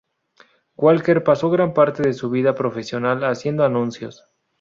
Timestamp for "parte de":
1.75-2.13